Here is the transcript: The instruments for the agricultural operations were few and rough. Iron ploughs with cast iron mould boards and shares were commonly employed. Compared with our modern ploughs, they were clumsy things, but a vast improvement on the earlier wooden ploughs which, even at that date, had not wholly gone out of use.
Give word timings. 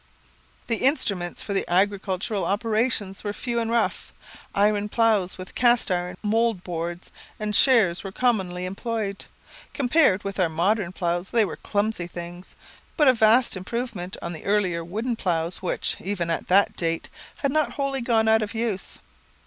The 0.65 0.77
instruments 0.77 1.43
for 1.43 1.53
the 1.53 1.63
agricultural 1.71 2.43
operations 2.43 3.23
were 3.23 3.33
few 3.33 3.59
and 3.59 3.69
rough. 3.69 4.11
Iron 4.55 4.89
ploughs 4.89 5.37
with 5.37 5.53
cast 5.53 5.91
iron 5.91 6.17
mould 6.23 6.63
boards 6.63 7.11
and 7.39 7.55
shares 7.55 8.03
were 8.03 8.11
commonly 8.11 8.65
employed. 8.65 9.25
Compared 9.75 10.23
with 10.23 10.39
our 10.39 10.49
modern 10.49 10.91
ploughs, 10.91 11.29
they 11.29 11.45
were 11.45 11.55
clumsy 11.55 12.07
things, 12.07 12.55
but 12.97 13.07
a 13.09 13.13
vast 13.13 13.55
improvement 13.55 14.17
on 14.23 14.33
the 14.33 14.43
earlier 14.43 14.83
wooden 14.83 15.15
ploughs 15.15 15.61
which, 15.61 15.97
even 15.99 16.31
at 16.31 16.47
that 16.47 16.75
date, 16.75 17.07
had 17.35 17.51
not 17.51 17.73
wholly 17.73 18.01
gone 18.01 18.27
out 18.27 18.41
of 18.41 18.55
use. 18.55 18.99